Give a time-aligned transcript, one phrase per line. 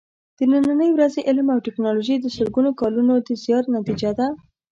[0.37, 4.27] د نننۍ ورځې علم او ټېکنالوجي د سلګونو کالونو د زیار نتیجه ده.